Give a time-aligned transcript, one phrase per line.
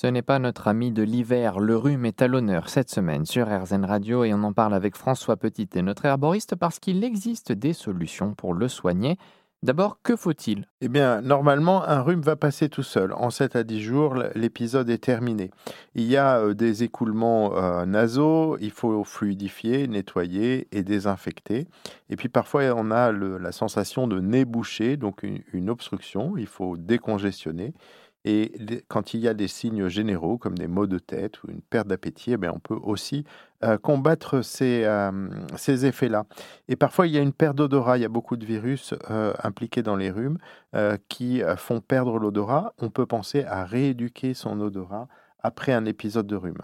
[0.00, 3.48] Ce n'est pas notre ami de l'hiver, le rhume est à l'honneur cette semaine sur
[3.48, 7.50] RZN Radio et on en parle avec François Petit et notre herboriste parce qu'il existe
[7.50, 9.18] des solutions pour le soigner.
[9.64, 10.68] D'abord, que faut-il?
[10.82, 13.12] Eh bien, normalement, un rhume va passer tout seul.
[13.12, 15.50] En 7 à 10 jours, l'épisode est terminé.
[15.96, 21.66] Il y a euh, des écoulements euh, nasaux, il faut fluidifier, nettoyer et désinfecter.
[22.08, 26.76] Et puis parfois, on a la sensation de nez bouché, donc une obstruction, il faut
[26.76, 27.74] décongestionner.
[28.24, 28.52] Et
[28.88, 31.88] quand il y a des signes généraux comme des maux de tête ou une perte
[31.88, 33.24] d'appétit, eh on peut aussi
[33.64, 36.24] euh, combattre ces, euh, ces effets-là.
[36.68, 37.96] Et parfois, il y a une perte d'odorat.
[37.98, 40.38] Il y a beaucoup de virus euh, impliqués dans les rhumes
[41.08, 42.74] qui font perdre l'odorat.
[42.78, 45.08] On peut penser à rééduquer son odorat
[45.40, 46.60] après un épisode de rhume.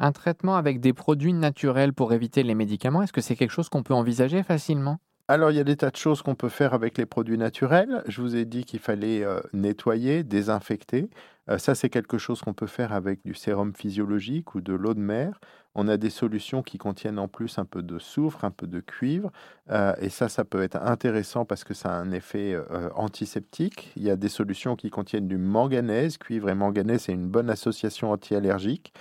[0.00, 3.68] Un traitement avec des produits naturels pour éviter les médicaments, est-ce que c'est quelque chose
[3.68, 4.98] qu'on peut envisager facilement?
[5.30, 8.02] Alors, il y a des tas de choses qu'on peut faire avec les produits naturels.
[8.06, 11.10] Je vous ai dit qu'il fallait euh, nettoyer, désinfecter.
[11.50, 14.94] Euh, ça, c'est quelque chose qu'on peut faire avec du sérum physiologique ou de l'eau
[14.94, 15.38] de mer.
[15.74, 18.80] On a des solutions qui contiennent en plus un peu de soufre, un peu de
[18.80, 19.30] cuivre.
[19.70, 22.56] Euh, et ça, ça peut être intéressant parce que ça a un effet
[22.94, 23.92] antiseptique.
[23.96, 26.16] Il y a des solutions qui contiennent du manganèse.
[26.16, 28.94] Cuivre et manganèse, c'est une bonne association anti-allergique.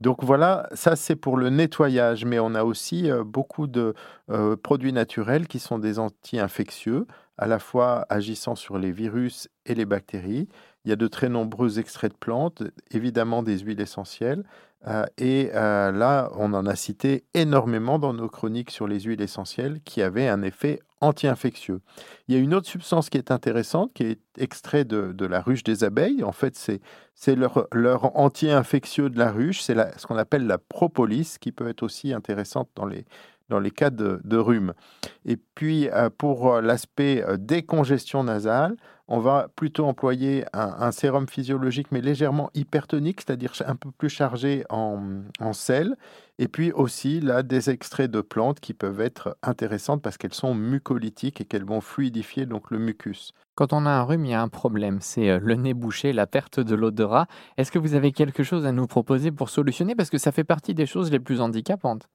[0.00, 3.94] Donc voilà, ça c'est pour le nettoyage, mais on a aussi euh, beaucoup de
[4.30, 7.06] euh, produits naturels qui sont des anti-infectieux,
[7.38, 10.48] à la fois agissant sur les virus et les bactéries.
[10.84, 14.44] Il y a de très nombreux extraits de plantes, évidemment des huiles essentielles,
[14.86, 19.80] euh, et là on en a cité énormément dans nos chroniques sur les huiles essentielles
[19.82, 21.80] qui avaient un effet anti-infectieux.
[22.28, 25.62] Il y a une autre substance qui est intéressante, qui est extrait de, la ruche
[25.62, 26.22] des abeilles.
[26.22, 26.56] En fait,
[27.14, 31.82] c'est leur, anti-infectieux de la ruche, c'est ce qu'on appelle la propolis, qui peut être
[31.82, 33.04] aussi intéressante dans les,
[33.48, 34.72] dans les cas de, rhume.
[35.24, 38.76] Et puis, euh, pour euh, l'aspect euh, décongestion nasale,
[39.08, 44.64] on va plutôt employer un, sérum physiologique, mais légèrement hypertonique, c'est-à-dire un peu plus chargé
[44.68, 45.96] en, sel.
[46.38, 50.54] Et puis aussi, là, des extraits de plantes qui peuvent être intéressantes parce qu'elles sont
[50.54, 53.32] mucolytiques et qu'elles vont fluidifier donc le mucus.
[53.54, 56.26] Quand on a un rhume, il y a un problème, c'est le nez bouché, la
[56.26, 57.26] perte de l'odorat.
[57.56, 59.94] Est-ce que vous avez quelque chose à nous proposer pour solutionner?
[59.94, 62.06] Parce que ça fait partie des choses les plus handicapantes.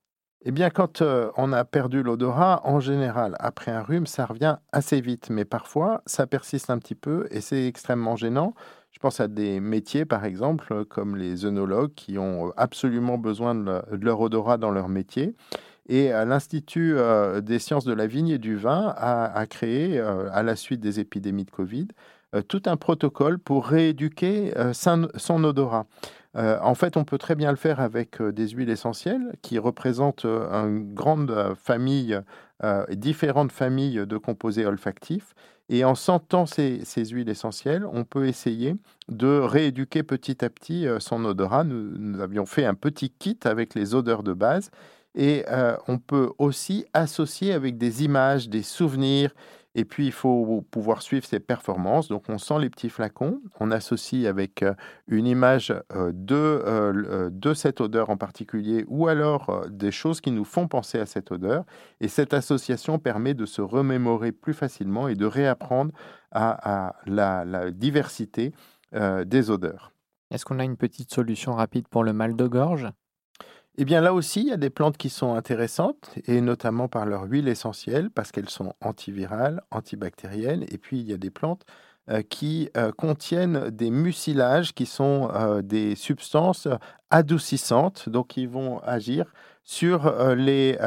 [0.43, 4.57] Eh bien, quand euh, on a perdu l'odorat, en général, après un rhume, ça revient
[4.71, 5.29] assez vite.
[5.29, 8.55] Mais parfois, ça persiste un petit peu et c'est extrêmement gênant.
[8.89, 13.53] Je pense à des métiers, par exemple, comme les œnologues qui ont euh, absolument besoin
[13.53, 15.35] de, leur odorat dans leur métier.
[15.87, 20.55] Et l'Institut euh, des sciences de la vigne et du vin a, créé, à la
[20.55, 21.87] suite des épidémies de Covid,
[22.47, 25.87] tout un protocole pour rééduquer son odorat.
[26.37, 29.59] Euh, en fait, on peut très bien le faire avec euh, des huiles essentielles qui
[29.59, 32.19] représentent euh, une grande famille,
[32.91, 35.33] différentes familles de composés olfactifs.
[35.69, 38.75] Et en sentant ces, huiles essentielles, on peut essayer
[39.09, 41.63] de rééduquer petit à petit son odorat.
[41.63, 44.69] Nous, avions fait un petit kit avec les odeurs de base.
[45.15, 45.43] Et
[45.87, 49.33] on peut aussi associer avec des images, des souvenirs
[49.73, 52.09] et puis, il faut pouvoir suivre ses performances.
[52.09, 53.41] Donc, on sent les petits flacons.
[53.59, 54.73] On associe avec euh,
[55.07, 60.31] une image euh, de, euh, de cette odeur en particulier ou alors des choses qui
[60.31, 61.63] nous font penser à cette odeur.
[62.01, 65.93] Et cette association permet de se remémorer plus facilement et de réapprendre
[66.31, 68.53] à, la, la, diversité
[68.93, 69.91] des odeurs.
[70.31, 72.87] Est-ce qu'on a une petite solution rapide pour le mal de gorge?
[73.77, 77.05] Eh bien là aussi, il y a des plantes qui sont intéressantes, et notamment par
[77.05, 81.65] leur huile essentielle, parce qu'elles sont antivirales, antibactériennes, et puis il y a des plantes
[82.09, 86.67] euh, qui euh, contiennent des mucilages, qui sont euh, des substances
[87.11, 89.31] adoucissantes, donc qui vont agir
[89.63, 90.77] sur les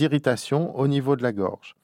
[0.00, 1.75] irritations au niveau de la gorge.